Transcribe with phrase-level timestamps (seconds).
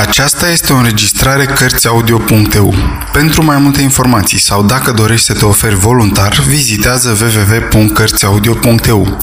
[0.00, 2.74] Aceasta este o înregistrare Cărțiaudio.eu.
[3.12, 9.18] Pentru mai multe informații sau dacă dorești să te oferi voluntar, vizitează www.cărțiaudio.eu.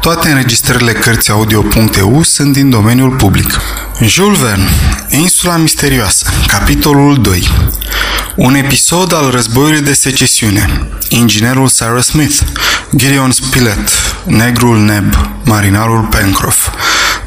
[0.00, 3.60] Toate înregistrările Cărțiaudio.eu sunt din domeniul public.
[4.00, 4.68] Jules Verne,
[5.08, 7.48] Insula Misterioasă, capitolul 2
[8.36, 12.38] Un episod al războiului de secesiune Inginerul Sarah Smith
[12.96, 13.90] Gideon Spilett
[14.24, 15.14] Negrul Neb
[15.44, 16.68] Marinarul Pencroff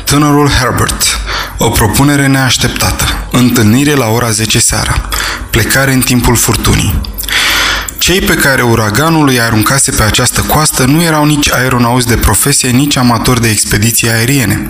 [0.06, 1.20] Tânărul Herbert
[1.58, 3.28] o propunere neașteptată.
[3.32, 5.10] Întâlnire la ora 10 seara.
[5.50, 7.02] Plecare în timpul furtunii.
[7.98, 12.70] Cei pe care uraganul îi aruncase pe această coastă nu erau nici aeronauți de profesie,
[12.70, 14.68] nici amatori de expediții aeriene.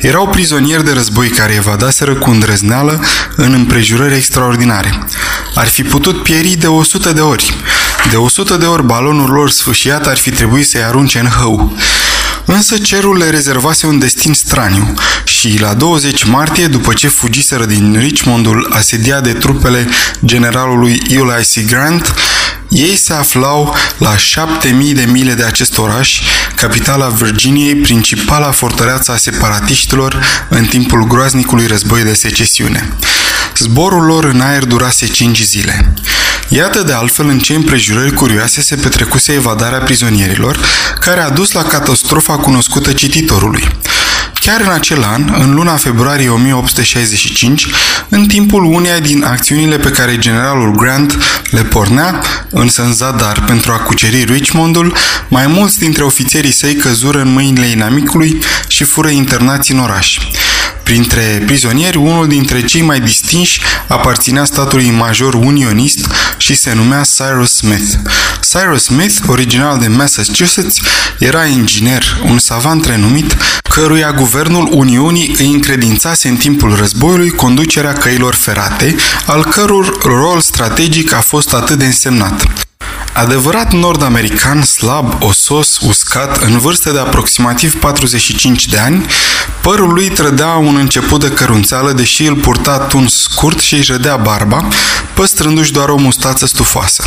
[0.00, 3.04] Erau prizonieri de război care evadaseră cu îndrăzneală
[3.36, 5.06] în împrejurări extraordinare.
[5.54, 7.54] Ar fi putut pieri de 100 de ori.
[8.10, 11.76] De 100 de ori balonul lor sfâșiat ar fi trebuit să-i arunce în hău.
[12.50, 14.94] Însă cerul le rezervase un destin straniu
[15.24, 19.88] și la 20 martie, după ce fugiseră din Richmondul asediat de trupele
[20.24, 22.14] generalului Ulysses Grant,
[22.68, 26.20] ei se aflau la 7000 de mile de acest oraș,
[26.54, 32.92] capitala Virginiei, principala fortăreață a separatiștilor în timpul groaznicului război de secesiune.
[33.56, 35.92] Zborul lor în aer durase 5 zile.
[36.48, 40.58] Iată de altfel în ce împrejurări curioase se petrecuse evadarea prizonierilor,
[41.00, 43.68] care a dus la catastrofa cunoscută cititorului.
[44.40, 47.66] Chiar în acel an, în luna februarie 1865,
[48.08, 51.18] în timpul uneia din acțiunile pe care generalul Grant
[51.50, 54.96] le pornea, însă în zadar pentru a cuceri Richmondul,
[55.28, 58.38] mai mulți dintre ofițerii săi căzură în mâinile inamicului
[58.68, 60.18] și fură internați în oraș.
[60.88, 67.54] Printre prizonieri, unul dintre cei mai distinși aparținea statului major unionist și se numea Cyrus
[67.54, 67.94] Smith.
[68.50, 70.80] Cyrus Smith, original de Massachusetts,
[71.18, 78.34] era inginer, un savant renumit, căruia guvernul Uniunii îi încredințase în timpul războiului conducerea căilor
[78.34, 82.67] ferate, al căror rol strategic a fost atât de însemnat.
[83.18, 89.06] Adevărat nord-american, slab, osos, uscat, în vârstă de aproximativ 45 de ani,
[89.60, 94.16] părul lui trădea un început de cărunțeală, deși îl purta tuns scurt și își rădea
[94.16, 94.68] barba,
[95.14, 97.04] păstrându-și doar o mustață stufoasă.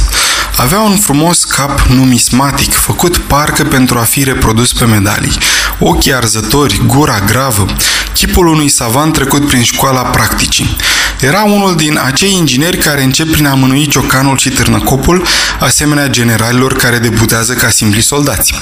[0.58, 5.38] Avea un frumos cap numismatic, făcut parcă pentru a fi reprodus pe medalii,
[5.80, 7.66] ochii arzători, gura gravă,
[8.14, 10.76] chipul unui savant trecut prin școala practicii.
[11.22, 15.26] Era unul din acei ingineri care încep prin a mânui ciocanul și târnăcopul,
[15.60, 18.54] asemenea generalilor care debutează ca simpli soldați.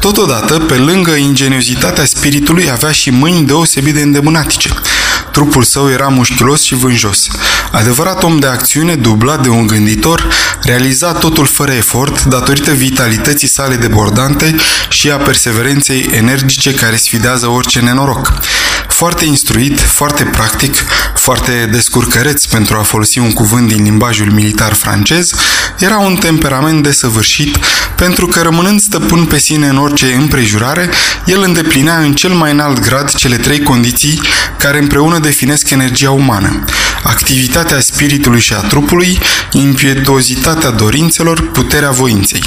[0.00, 4.70] Totodată, pe lângă ingeniozitatea spiritului, avea și mâini deosebit de îndemânatice.
[5.32, 7.26] Trupul său era mușchiulos și vânjos.
[7.70, 10.28] Adevărat om de acțiune, dublat de un gânditor,
[10.62, 14.56] realiza totul fără efort, datorită vitalității sale debordante
[14.88, 18.32] și a perseverenței energice care sfidează orice nenoroc.
[19.02, 20.74] Foarte instruit, foarte practic,
[21.14, 25.32] foarte descurcăreț pentru a folosi un cuvânt din limbajul militar francez,
[25.78, 27.56] era un temperament desăvârșit,
[27.96, 30.90] pentru că rămânând stăpân pe sine în orice împrejurare,
[31.26, 34.20] el îndeplinea în cel mai înalt grad cele trei condiții
[34.58, 36.64] care împreună definesc energia umană.
[37.02, 39.18] Activitatea spiritului și a trupului,
[39.52, 42.42] impietuozitatea dorințelor, puterea voinței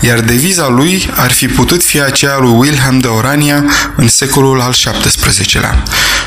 [0.00, 3.64] iar deviza lui ar fi putut fi aceea lui Wilhelm de Orania
[3.96, 5.82] în secolul al XVII-lea.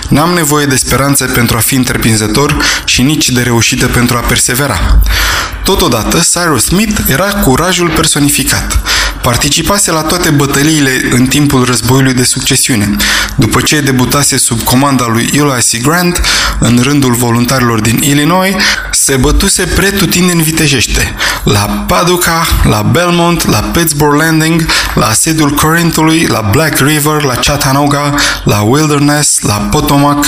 [0.09, 4.99] N-am nevoie de speranță pentru a fi întreprinzător și nici de reușită pentru a persevera.
[5.63, 8.81] Totodată, Cyrus Smith era curajul personificat.
[9.21, 12.95] Participase la toate bătăliile în timpul războiului de succesiune.
[13.35, 16.21] După ce debutase sub comanda lui Ulysses Grant,
[16.59, 18.55] în rândul voluntarilor din Illinois,
[18.91, 21.15] se bătuse pretutindeni vitejește.
[21.43, 28.15] La Paducah, la Belmont, la Pittsburgh Landing, la asediul Corinthului, la Black River, la Chattanooga,
[28.43, 30.25] la Wilderness, la Potomac,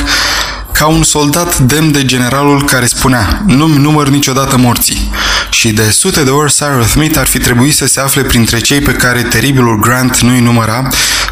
[0.73, 5.11] ca un soldat demn de generalul care spunea nu-mi număr niciodată morții.
[5.49, 8.79] Și de sute de ori Cyrus Smith ar fi trebuit să se afle printre cei
[8.79, 10.87] pe care teribilul Grant nu-i număra,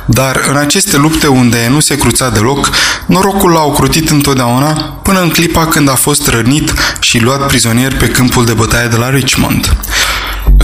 [0.06, 2.69] dar în aceste lupte unde nu se cruța deloc,
[3.06, 8.07] norocul l-a ocrutit întotdeauna până în clipa când a fost rănit și luat prizonier pe
[8.07, 9.75] câmpul de bătaie de la Richmond.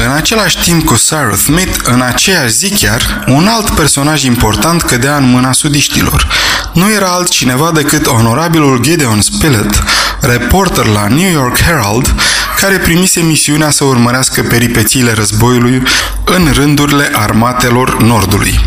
[0.07, 5.15] În același timp cu Cyrus Smith, în aceeași zi chiar, un alt personaj important cădea
[5.15, 6.27] în mâna sudiștilor.
[6.73, 9.83] Nu era altcineva decât onorabilul Gideon Spilett,
[10.19, 12.15] reporter la New York Herald,
[12.61, 15.83] care primise misiunea să urmărească peripețiile războiului
[16.23, 18.59] în rândurile armatelor Nordului.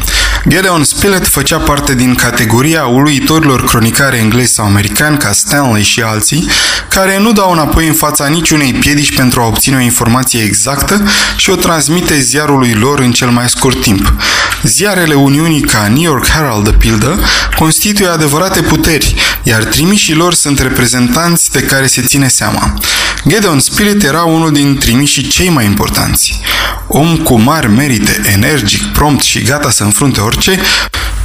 [0.49, 6.49] Gideon Spilett făcea parte din categoria uluitorilor cronicare englezi sau americani ca Stanley și alții,
[6.89, 11.03] care nu dau înapoi în fața niciunei piedici pentru a obține o informație exactă
[11.37, 14.15] și o transmite ziarului lor în cel mai scurt timp.
[14.63, 17.21] Ziarele Uniunii ca New York Herald, de pildă,
[17.59, 22.75] constituie adevărate puteri, iar trimișii lor sunt reprezentanți de care se ține seama.
[23.29, 26.41] Gedeon Spilett era unul din trimișii cei mai importanți.
[26.87, 30.61] Om cu mari merite, energic, prompt și gata să înfrunte orice,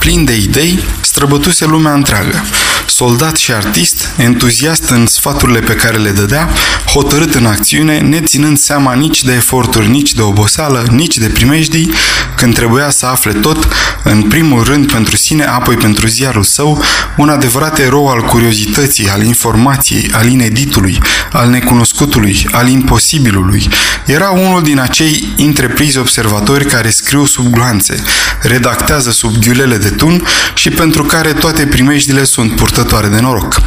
[0.06, 2.44] plin de idei, străbătuse lumea întreagă.
[2.88, 6.50] Soldat și artist, entuziast în sfaturile pe care le dădea,
[6.94, 11.92] hotărât în acțiune, neținând seama nici de eforturi, nici de oboseală, nici de primejdii,
[12.36, 13.68] când trebuia să afle tot,
[14.04, 16.84] în primul rând pentru sine, apoi pentru ziarul său,
[17.18, 20.98] un adevărat erou al curiozității, al informației, al ineditului,
[21.32, 23.68] al necunoscutului, al imposibilului.
[24.06, 28.04] Era unul din acei întreprizi observatori care scriu sub gloanțe,
[28.42, 33.62] redactează sub ghiulele de tun și pentru care toate primejdile sunt purtătoare de noroc.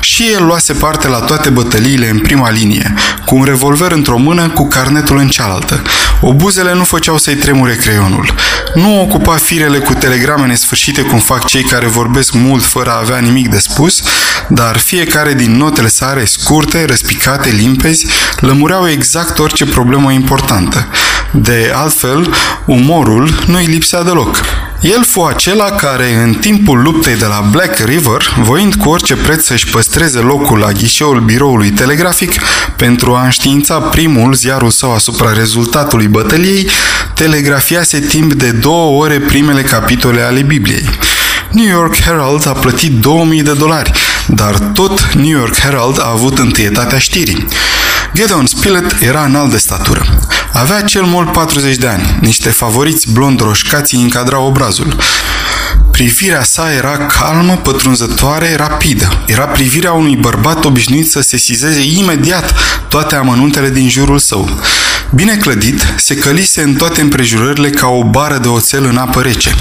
[0.00, 2.94] Și el luase parte la toate bătăliile în prima linie,
[3.24, 5.82] cu un revolver într-o mână, cu carnetul în cealaltă.
[6.20, 8.34] Obuzele nu făceau să-i tremure creionul.
[8.74, 13.18] Nu ocupa firele cu telegrame nesfârșite cum fac cei care vorbesc mult fără a avea
[13.18, 14.02] nimic de spus,
[14.48, 18.06] dar fiecare din notele sale, scurte, răspicate, limpezi,
[18.36, 20.88] lămureau exact orice problemă importantă.
[21.32, 22.34] De altfel,
[22.66, 24.40] umorul nu-i lipsea deloc.
[24.80, 29.44] El fu acela care, în timpul luptei de la Black River, voind cu orice preț
[29.44, 32.32] să-și păstreze locul la ghișeul biroului telegrafic
[32.76, 36.68] pentru a înștiința primul ziarul său asupra rezultatului bătăliei,
[37.14, 40.88] telegrafiase timp de două ore primele capitole ale Bibliei.
[41.50, 43.90] New York Herald a plătit 2000 de dolari,
[44.26, 47.46] dar tot New York Herald a avut întâietatea știrii.
[48.14, 50.06] Gedeon Spilett era înalt de statură.
[50.52, 52.18] Avea cel mult 40 de ani.
[52.20, 54.96] Niște favoriți blond roșcați îi încadrau obrazul.
[55.90, 59.22] Privirea sa era calmă, pătrunzătoare, rapidă.
[59.26, 62.54] Era privirea unui bărbat obișnuit să sesizeze imediat
[62.88, 64.48] toate amănuntele din jurul său.
[65.14, 69.54] Bine clădit, se călise în toate împrejurările ca o bară de oțel în apă rece.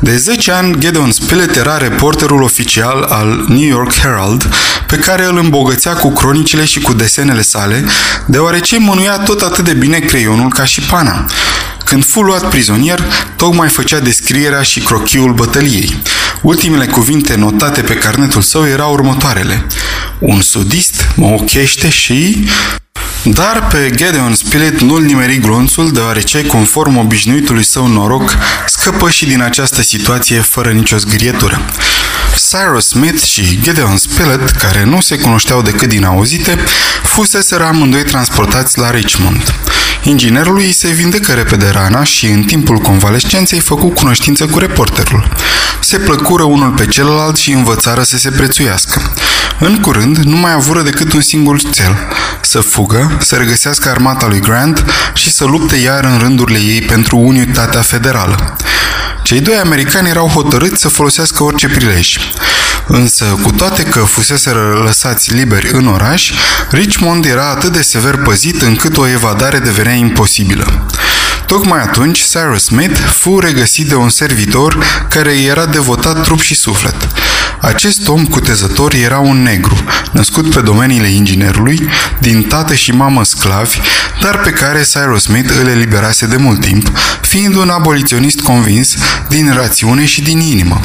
[0.00, 4.54] De 10 ani, Gideon Spilett era reporterul oficial al New York Herald,
[4.86, 7.84] pe care îl îmbogățea cu cronicile și cu desenele sale,
[8.26, 11.24] deoarece mânuia tot atât de bine creionul ca și pana.
[11.84, 13.02] Când fu luat prizonier,
[13.36, 16.02] tocmai făcea descrierea și crochiul bătăliei.
[16.42, 19.66] Ultimele cuvinte notate pe carnetul său erau următoarele.
[20.18, 22.48] Un sudist mă ochește și...
[23.32, 29.42] Dar pe Gedeon Spilett nu-l nimeri glonțul, deoarece, conform obișnuitului său noroc, scăpă și din
[29.42, 31.60] această situație fără nicio zgârietură.
[32.38, 36.58] Cyrus Smith și Gedeon Spilett, care nu se cunoșteau decât din auzite,
[37.02, 39.54] fuseseră amândoi transportați la Richmond.
[40.02, 45.28] Inginerului se vindecă repede rana și în timpul convalescenței făcu cunoștință cu reporterul.
[45.80, 49.12] Se plăcură unul pe celălalt și învățară să se prețuiască.
[49.60, 51.96] În curând, nu mai avură decât un singur cel,
[52.40, 54.84] să fugă, să regăsească armata lui Grant
[55.14, 58.56] și să lupte iar în rândurile ei pentru unitatea federală.
[59.28, 62.16] Cei doi americani erau hotărâți să folosească orice prilej.
[62.86, 66.32] Însă, cu toate că fusese lăsați liberi în oraș,
[66.70, 70.86] Richmond era atât de sever păzit încât o evadare devenea imposibilă.
[71.46, 74.78] Tocmai atunci, Cyrus Smith fu regăsit de un servitor
[75.08, 76.96] care îi era devotat trup și suflet.
[77.60, 81.88] Acest om cutezător era un negru, născut pe domeniile inginerului,
[82.20, 83.78] din tată și mamă sclavi,
[84.20, 86.90] dar pe care Cyrus Smith îl eliberase de mult timp,
[87.20, 88.94] fiind un aboliționist convins
[89.28, 90.80] din rațiune și din inimă.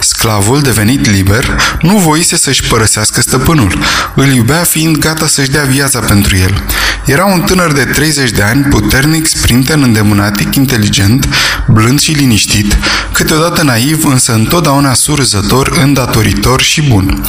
[0.00, 3.78] Sclavul, devenit liber, nu voise să-și părăsească stăpânul.
[4.14, 6.62] Îl iubea fiind gata să-și dea viața pentru el.
[7.04, 11.28] Era un tânăr de 30 de ani, puternic, sprinten, îndemânatic, inteligent,
[11.68, 12.76] blând și liniștit,
[13.12, 15.78] câteodată naiv, însă întotdeauna surzător,
[16.12, 17.24] îndatoritor și bun.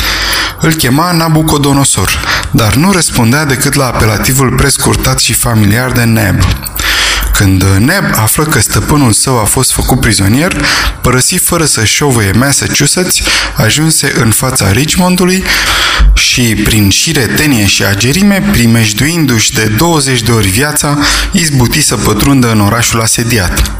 [0.60, 2.20] Îl chema Nabucodonosor,
[2.52, 6.44] dar nu răspundea decât la apelativul prescurtat și familiar de Neb.
[7.34, 10.66] Când Neb află că stăpânul său a fost făcut prizonier,
[11.02, 13.22] părăsi fără să șovăie Massachusetts,
[13.56, 15.44] ajunse în fața Richmondului
[16.14, 20.98] și, prin șire tenie și agerime, primejduindu-și de 20 de ori viața,
[21.32, 23.72] izbuti să pătrundă în orașul asediat.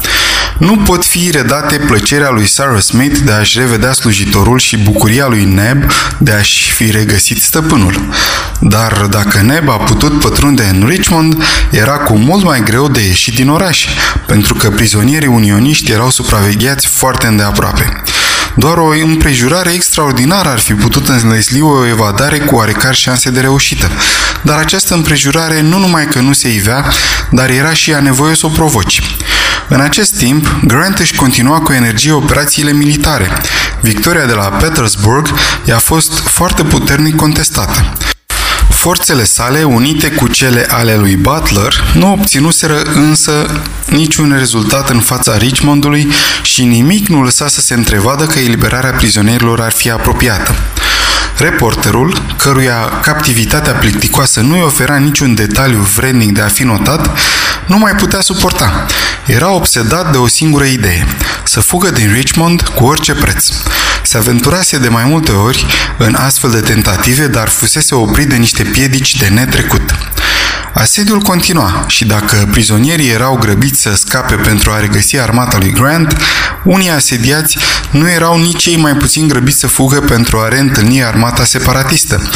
[0.58, 5.44] Nu pot fi redate plăcerea lui Sarah Smith de a-și revedea slujitorul și bucuria lui
[5.44, 8.08] Neb de a-și fi regăsit stăpânul.
[8.60, 13.34] Dar dacă Neb a putut pătrunde în Richmond, era cu mult mai greu de ieșit
[13.34, 13.86] din oraș,
[14.26, 18.02] pentru că prizonierii unioniști erau supravegheați foarte îndeaproape.
[18.56, 23.90] Doar o împrejurare extraordinară ar fi putut înlesli o evadare cu oarecare șanse de reușită.
[24.42, 26.92] Dar această împrejurare nu numai că nu se ivea,
[27.30, 29.02] dar era și a nevoie să o provoci.
[29.68, 33.28] În acest timp, Grant își continua cu energie operațiile militare.
[33.80, 35.28] Victoria de la Petersburg
[35.64, 37.92] i-a fost foarte puternic contestată.
[38.84, 45.36] Forțele sale, unite cu cele ale lui Butler, nu obținuseră însă niciun rezultat în fața
[45.36, 46.12] Richmondului
[46.42, 50.54] și nimic nu lăsa să se întrevadă că eliberarea prizonierilor ar fi apropiată.
[51.36, 57.18] Reporterul, căruia captivitatea plicticoasă nu-i ofera niciun detaliu vrednic de a fi notat,
[57.66, 58.86] nu mai putea suporta.
[59.26, 61.06] Era obsedat de o singură idee,
[61.44, 63.48] să fugă din Richmond cu orice preț.
[64.04, 65.66] Se aventurase de mai multe ori
[65.98, 69.94] în astfel de tentative, dar fusese oprit de niște piedici de netrecut.
[70.74, 76.16] Asediul continua și dacă prizonierii erau grăbiți să scape pentru a regăsi armata lui Grant,
[76.64, 77.58] unii asediați
[77.90, 82.30] nu erau nici cei mai puțin grăbiți să fugă pentru a reîntâlni armata separatistă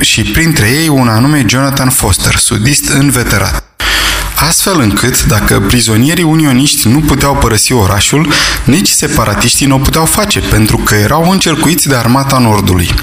[0.00, 3.71] și printre ei un anume Jonathan Foster, sudist înveterat
[4.48, 8.32] astfel încât, dacă prizonierii unioniști nu puteau părăsi orașul,
[8.64, 12.94] nici separatiștii nu o puteau face, pentru că erau încercuiți de armata Nordului.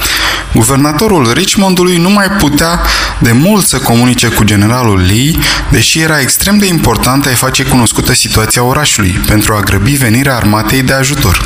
[0.54, 2.82] Guvernatorul Richmondului nu mai putea
[3.20, 5.38] de mult să comunice cu generalul Lee,
[5.72, 10.82] deși era extrem de important a-i face cunoscută situația orașului, pentru a grăbi venirea armatei
[10.82, 11.42] de ajutor.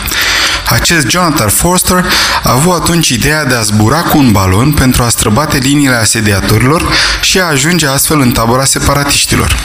[0.69, 2.05] Acest Jonathan Forster
[2.43, 6.88] a avut atunci ideea de a zbura cu un balon pentru a străbate liniile asediatorilor
[7.21, 9.55] și a ajunge astfel în tabăra separatiștilor.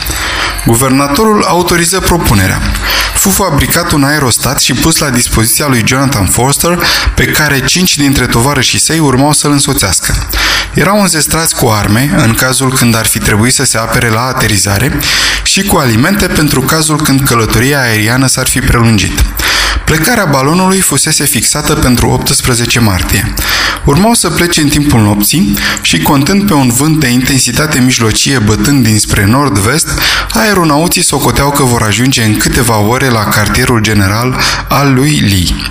[0.69, 2.61] Guvernatorul autoriză propunerea.
[3.15, 6.79] Fu fabricat un aerostat și pus la dispoziția lui Jonathan Forster,
[7.15, 10.29] pe care cinci dintre tovarășii săi urmau să-l însoțească.
[10.75, 14.99] Erau înzestrați cu arme, în cazul când ar fi trebuit să se apere la aterizare,
[15.43, 19.25] și cu alimente pentru cazul când călătoria aeriană s-ar fi prelungit.
[19.89, 23.35] Plecarea balonului fusese fixată pentru 18 martie.
[23.85, 28.85] Urmau să plece în timpul nopții și, contând pe un vânt de intensitate mijlocie bătând
[28.85, 29.89] dinspre nord-vest,
[30.33, 35.71] aeronauții socoteau că vor ajunge în câteva ore la cartierul general al lui Lee.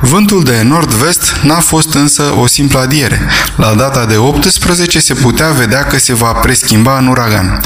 [0.00, 3.28] Vântul de nord-vest n-a fost însă o simplă adiere.
[3.56, 7.60] La data de 18 se putea vedea că se va preschimba în uragan.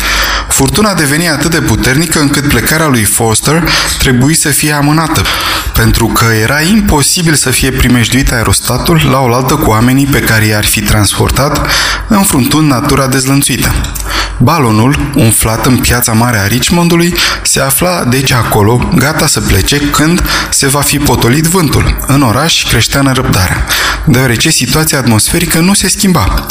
[0.56, 5.22] Furtuna deveni atât de puternică încât plecarea lui Foster trebuie să fie amânată,
[5.72, 10.64] pentru că era imposibil să fie primejduit aerostatul la oaltă cu oamenii pe care i-ar
[10.64, 11.70] fi transportat,
[12.08, 13.74] înfruntând natura dezlănțuită.
[14.38, 20.22] Balonul, umflat în piața mare a Richmondului, se afla deci acolo, gata să plece când
[20.50, 22.04] se va fi potolit vântul.
[22.06, 23.66] În oraș creștea nerăbdarea,
[24.04, 26.46] deoarece situația atmosferică nu se schimba.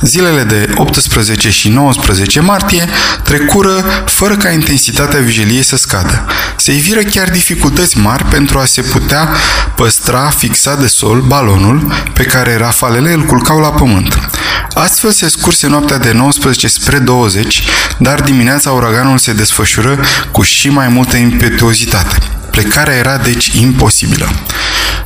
[0.00, 2.88] Zilele de 18 și 19 martie
[3.22, 6.24] trecură fără ca intensitatea vigiliei să scadă.
[6.70, 9.28] Se iviră chiar dificultăți mari pentru a se putea
[9.76, 14.30] păstra fixat de sol balonul pe care rafalele îl culcau la pământ.
[14.74, 17.62] Astfel se scurse noaptea de 19 spre 20,
[17.98, 19.98] dar dimineața uraganul se desfășură
[20.30, 22.39] cu și mai multă impetuozitate.
[22.50, 24.30] Plecarea era deci imposibilă.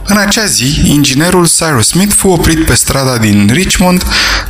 [0.07, 4.05] În acea zi, inginerul Cyrus Smith fu oprit pe strada din Richmond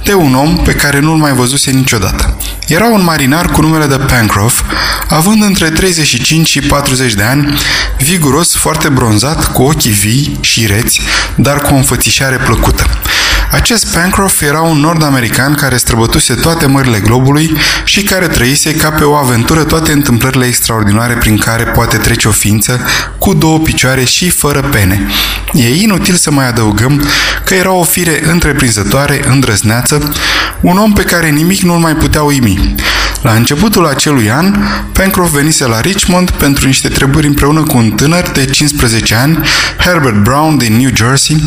[0.04, 2.36] de un om pe care nu-l mai văzuse niciodată.
[2.66, 4.62] Era un marinar cu numele de Pencroff,
[5.08, 7.58] având între 35 și 40 de ani,
[7.98, 11.00] viguros, foarte bronzat, cu ochii vii și reți,
[11.34, 12.86] dar cu o înfățișare plăcută.
[13.50, 19.04] Acest Pencroff era un nord-american care străbătuse toate mările globului și care trăise ca pe
[19.04, 22.80] o aventură toate întâmplările extraordinare prin care poate trece o ființă
[23.18, 25.06] cu două picioare și fără pene.
[25.52, 27.02] E inutil să mai adăugăm
[27.44, 30.12] că era o fire întreprinzătoare, îndrăzneață,
[30.60, 32.74] un om pe care nimic nu-l mai putea uimi.
[33.22, 34.54] La începutul acelui an,
[34.92, 39.38] Pencroff venise la Richmond pentru niște treburi împreună cu un tânăr de 15 ani,
[39.78, 41.44] Herbert Brown din New Jersey,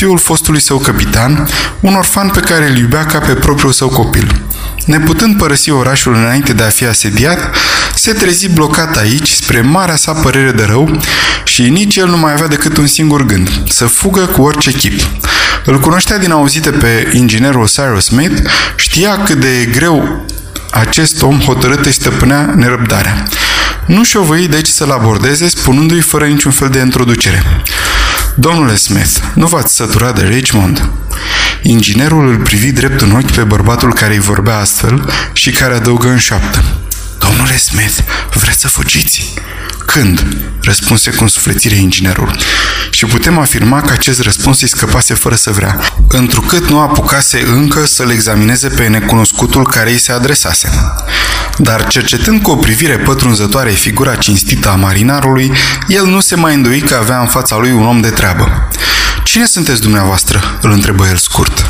[0.00, 1.48] fiul fostului său capitan,
[1.80, 4.42] un orfan pe care îl iubea ca pe propriul său copil.
[4.84, 7.56] Neputând părăsi orașul înainte de a fi asediat,
[7.94, 11.00] se trezi blocat aici spre marea sa părere de rău
[11.44, 15.00] și nici el nu mai avea decât un singur gând, să fugă cu orice chip.
[15.64, 20.26] Îl cunoștea din auzite pe inginerul Cyrus Smith, știa cât de greu
[20.70, 23.26] acest om hotărât îi stăpânea nerăbdarea.
[23.86, 27.62] Nu și-o voi deci să-l abordeze, spunându-i fără niciun fel de introducere.
[28.34, 30.90] Domnule Smith, nu v-ați săturat de Richmond?
[31.62, 36.08] Inginerul îl privi drept în ochi pe bărbatul care îi vorbea astfel și care adăugă
[36.08, 36.79] în șoaptă.
[37.30, 37.98] Domnule Smith,
[38.34, 39.34] vreți să fugiți?
[39.86, 40.36] Când?
[40.62, 42.36] Răspunse cu însuflețire inginerul.
[42.90, 47.86] Și putem afirma că acest răspuns îi scăpase fără să vrea, întrucât nu apucase încă
[47.86, 50.70] să-l examineze pe necunoscutul care îi se adresase.
[51.58, 55.52] Dar cercetând cu o privire pătrunzătoare figura cinstită a marinarului,
[55.88, 58.68] el nu se mai îndoi că avea în fața lui un om de treabă.
[59.24, 61.66] Cine sunteți dumneavoastră?" îl întrebă el scurt.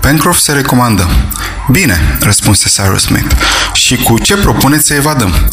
[0.00, 1.08] Pencroff se recomandă.
[1.70, 3.34] Bine, răspunse Cyrus Smith.
[3.72, 5.48] Și cu ce propuneți să evadăm?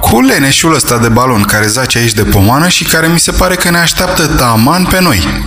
[0.00, 3.54] Cu leneșul ăsta de balon care zace aici de pomană și care mi se pare
[3.54, 5.46] că ne așteaptă taman pe noi.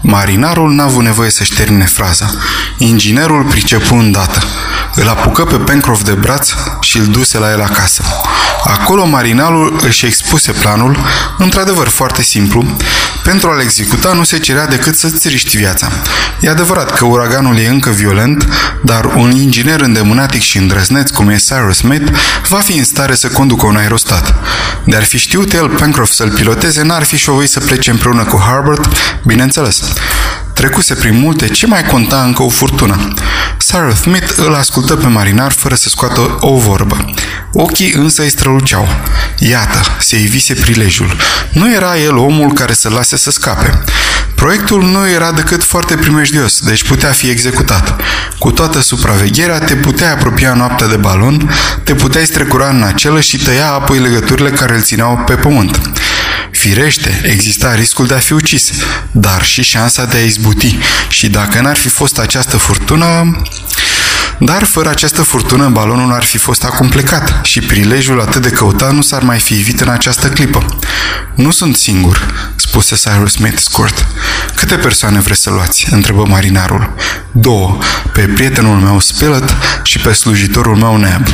[0.00, 2.30] Marinarul n-a avut nevoie să-și termine fraza.
[2.78, 4.42] Inginerul pricepu îndată.
[4.94, 6.50] îl apucă pe Pencroff de braț
[6.80, 8.02] și îl duse la el acasă.
[8.64, 10.98] Acolo marinalul își expuse planul,
[11.38, 12.76] într-adevăr foarte simplu.
[13.22, 15.88] Pentru a-l executa nu se cerea decât să-ți riști viața.
[16.40, 18.48] E adevărat că uraganul e încă violent,
[18.82, 22.12] dar un inginer îndemânatic și îndrăzneț cum e Cyrus Smith
[22.48, 24.34] va fi în stare să conducă un aerostat.
[24.84, 28.88] De-ar fi știut el Pencroff să-l piloteze, n-ar fi șovăit să plece împreună cu Harbert,
[29.24, 29.82] bineînțeles.
[30.54, 33.14] Trecuse prin multe, ce mai conta încă o furtună?
[33.66, 37.14] Cyrus Smith îl ascultă pe marinar fără să scoată o vorbă.
[37.52, 38.88] Ochii însă îi străluceau.
[39.38, 41.16] Iată, se ivise prilejul.
[41.52, 43.82] Nu era el omul care să lase să scape.
[44.34, 48.00] Proiectul nu era decât foarte primejdios, deci putea fi executat.
[48.38, 51.50] Cu toată supravegherea, te puteai apropia noaptea de balon,
[51.82, 55.93] te puteai strecura în acelă și tăia apoi legăturile care îl țineau pe pământ.
[56.64, 58.70] Firește, exista riscul de a fi ucis,
[59.10, 60.78] dar și șansa de a izbuti.
[61.08, 63.42] Și dacă n-ar fi fost această furtună,
[64.38, 68.92] dar fără această furtună, balonul ar fi fost acum plecat și prilejul atât de căutat
[68.92, 70.78] nu s-ar mai fi evit în această clipă.
[71.34, 72.26] Nu sunt singur,
[72.80, 74.06] spuse Cyrus Smith scurt.
[74.54, 75.86] Câte persoane vreți să luați?
[75.90, 76.94] întrebă marinarul.
[77.32, 77.78] Două,
[78.12, 81.26] pe prietenul meu Spilett și pe slujitorul meu Neb.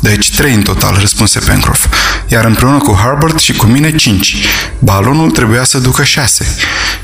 [0.00, 1.86] Deci trei în total, răspunse Pencroff.
[2.26, 4.36] Iar împreună cu Harbert și cu mine cinci.
[4.78, 6.56] Balonul trebuia să ducă șase.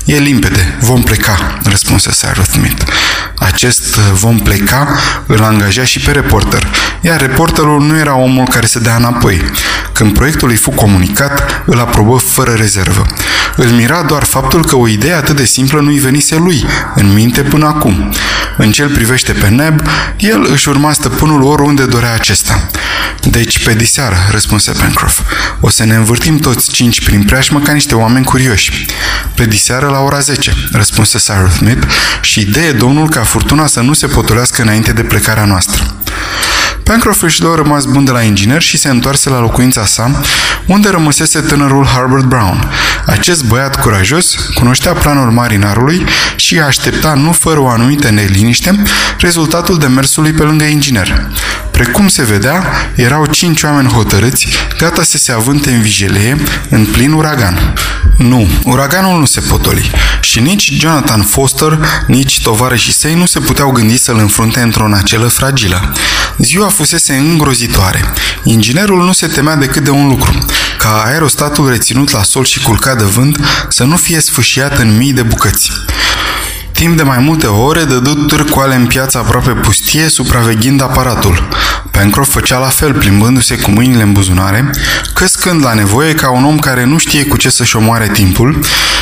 [0.05, 2.83] E limpede, vom pleca, răspunse Cyrus Smith.
[3.35, 6.67] Acest uh, vom pleca îl angaja și pe reporter,
[7.01, 9.41] iar reporterul nu era omul care se dea înapoi.
[10.01, 13.05] Când proiectul îi fu comunicat, îl aprobă fără rezervă.
[13.55, 16.65] Îl mira doar faptul că o idee atât de simplă nu-i venise lui,
[16.95, 18.13] în minte până acum.
[18.57, 19.81] În ce privește pe Neb,
[20.17, 22.67] el își urma stăpânul oriunde dorea acesta.
[23.23, 25.19] Deci, pe diseară, răspunse Pencroff.
[25.59, 28.87] O să ne învârtim toți cinci prin preajmă ca niște oameni curioși.
[29.35, 31.87] Pe diseară la ora 10, răspunse Cyrus Smith
[32.21, 35.95] și idee domnul ca furtuna să nu se potolească înainte de plecarea noastră.
[36.83, 40.21] Pencroff își luă rămas bun de la inginer și se întoarse la locuința sa,
[40.65, 42.69] unde rămăsese tânărul Harbert Brown.
[43.05, 48.83] Acest băiat curajos cunoștea planul marinarului și aștepta, nu fără o anumită neliniște,
[49.19, 51.27] rezultatul demersului pe lângă inginer.
[51.81, 52.63] Precum se vedea,
[52.95, 56.37] erau cinci oameni hotărâți, gata să se avânte în vigilie,
[56.69, 57.73] în plin uragan.
[58.17, 59.91] Nu, uraganul nu se potoli.
[60.21, 65.27] Și nici Jonathan Foster, nici tovarășii săi nu se puteau gândi să-l înfrunte într-o nacelă
[65.27, 65.93] fragilă.
[66.37, 68.13] Ziua fusese îngrozitoare.
[68.43, 70.45] Inginerul nu se temea decât de un lucru,
[70.77, 75.13] ca aerostatul reținut la sol și culcat de vânt să nu fie sfâșiat în mii
[75.13, 75.71] de bucăți.
[76.81, 81.47] Timp de mai multe ore dădu târcoale în piața aproape pustie, supraveghind aparatul.
[81.91, 84.69] Pencroff făcea la fel, plimbându-se cu mâinile în buzunare,
[85.13, 88.59] căscând la nevoie ca un om care nu știe cu ce să-și omoare timpul,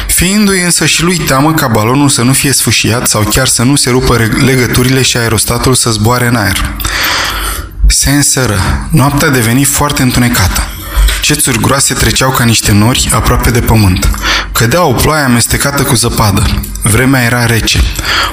[0.08, 3.76] fiindu-i însă și lui teamă ca balonul să nu fie sfâșiat sau chiar să nu
[3.76, 6.76] se rupă legăturile și aerostatul să zboare în aer.
[7.86, 8.88] Se însără.
[8.92, 10.68] Noaptea deveni foarte întunecată.
[11.22, 14.10] Cețuri groase treceau ca niște nori aproape de pământ.
[14.60, 16.62] Cădea o ploaie amestecată cu zăpadă.
[16.82, 17.82] Vremea era rece.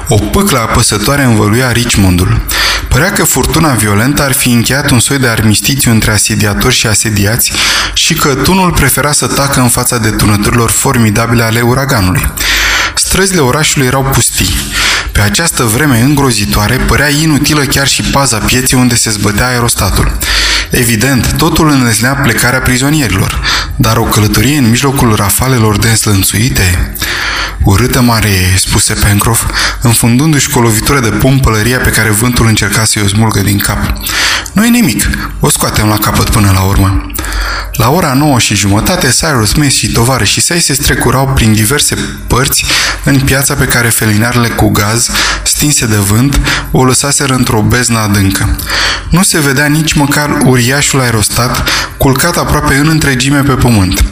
[0.09, 2.41] O pâclă apăsătoare învăluia Richmondul.
[2.89, 7.53] Părea că furtuna violentă ar fi încheiat un soi de armistițiu între asediatori și asediați
[7.95, 12.33] și că tunul prefera să tacă în fața detunăturilor formidabile ale uraganului.
[12.95, 14.55] Străzile orașului erau pustii.
[15.13, 20.17] Pe această vreme îngrozitoare părea inutilă chiar și paza pieții unde se zbătea aerostatul.
[20.71, 23.41] Evident, totul înlesnea plecarea prizonierilor,
[23.77, 26.95] dar o călătorie în mijlocul rafalelor înslănțuite?
[27.65, 29.45] Urâtă mare spuse Pencroff,
[29.81, 33.59] înfundându-și cu o lovitură de pum pălăria pe care vântul încerca să-i o smulgă din
[33.59, 33.79] cap.
[34.53, 35.09] Nu e nimic,
[35.41, 37.11] o scoatem la capăt până la urmă.
[37.73, 41.95] La ora nouă și jumătate, Cyrus Smith și tovarășii săi se strecurau prin diverse
[42.27, 42.65] părți
[43.05, 45.11] în piața pe care felinarele cu gaz,
[45.57, 46.41] stinse de vânt,
[46.71, 48.57] o lăsaseră într-o beznă adâncă.
[49.11, 54.05] Nu se vedea nici măcar uriașul aerostat, culcat aproape în întregime pe pământ.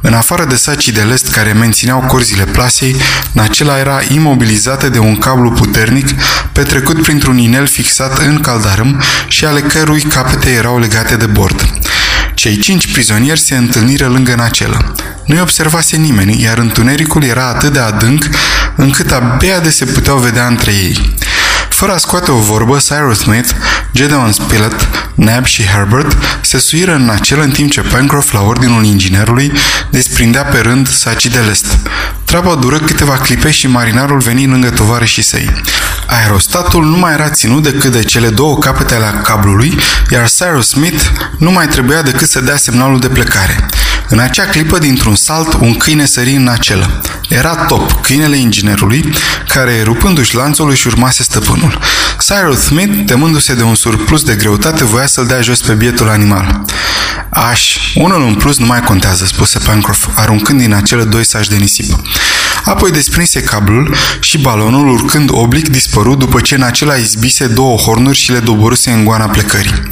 [0.00, 2.96] În afară de sacii de lest care mențineau corzile plasei,
[3.32, 6.08] nacela era imobilizată de un cablu puternic
[6.52, 11.75] petrecut printr-un inel fixat în caldarâm și ale cărui capete erau legate de bord.
[12.46, 14.94] Cei cinci prizonieri se întâlniră lângă nacelă.
[15.24, 18.24] Nu-i observase nimeni, iar întunericul era atât de adânc
[18.76, 21.14] încât abia de se puteau vedea între ei.
[21.68, 23.48] Fără a scoate o vorbă, Cyrus Smith,
[23.94, 28.84] Gedeon Spilett, Nab și Herbert se suiră în acel în timp ce Pencroff, la ordinul
[28.84, 29.52] inginerului,
[29.90, 31.66] desprindea pe rând sacii de lest.
[32.36, 35.62] Treaba dură câteva clipe și marinarul veni lângă tovarășii săi.
[36.06, 39.78] Aerostatul nu mai era ținut decât de cele două capete ale cablului,
[40.10, 41.02] iar Cyrus Smith
[41.38, 43.66] nu mai trebuia decât să dea semnalul de plecare.
[44.08, 47.00] În acea clipă, dintr-un salt, un câine sări în acelă.
[47.28, 49.12] Era Top, câinele inginerului,
[49.48, 51.78] care, rupându-și lanțul, își urmase stăpânul.
[52.26, 56.64] Cyrus Smith, temându-se de un surplus de greutate, voia să-l dea jos pe bietul animal.
[57.30, 61.56] Aș, unul în plus nu mai contează, spuse Pencroff, aruncând din acele doi saci de
[61.56, 62.00] nisip.
[62.64, 68.18] Apoi desprinse cablul și balonul, urcând oblic, dispăru după ce în acela izbise două hornuri
[68.18, 69.82] și le doboruse în goana plecării.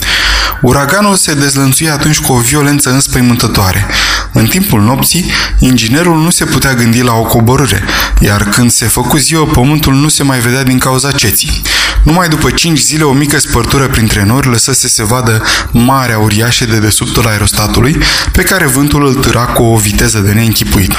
[0.62, 3.86] Uraganul se dezlănțuia atunci cu o violență înspăimântătoare.
[4.32, 7.82] În timpul nopții, inginerul nu se putea gândi la o coborâre,
[8.20, 11.62] iar când se făcu ziua, pământul nu se mai vedea din cauza ceții.
[12.02, 16.64] Numai după cinci zile, o mică spărtură printre nori lăsă să se vadă marea uriașă
[16.64, 17.98] de desubtul aerostatului,
[18.32, 20.92] pe care vântul îl târa cu o viteză de neînchipuit.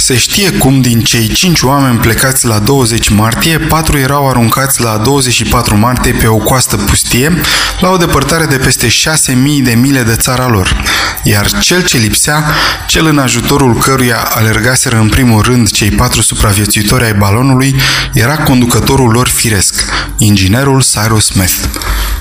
[0.00, 4.96] Se știe cum din cei cinci oameni plecați la 20 martie, patru erau aruncați la
[4.96, 7.40] 24 martie pe o coastă pustie,
[7.80, 9.32] la o depărtare de peste 6.000
[9.62, 10.82] de mile de țara lor.
[11.22, 12.44] Iar cel ce lipsea,
[12.86, 17.74] cel în ajutorul căruia alergaseră în primul rând cei patru supraviețuitori ai balonului,
[18.12, 19.84] era conducătorul lor firesc,
[20.18, 21.56] inginerul Cyrus Smith.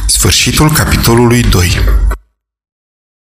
[0.05, 1.79] Sfârșitul capitolului 2